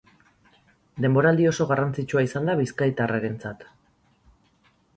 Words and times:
Denboraldi 1.05 1.45
oso 1.49 1.67
garrantzitsua 1.73 2.25
izan 2.29 2.49
da 2.51 2.57
bizkaitarrarentzat. 2.63 3.69